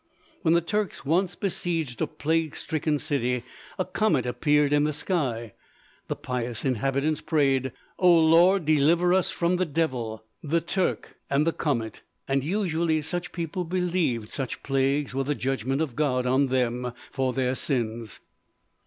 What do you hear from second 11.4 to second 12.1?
the comet,"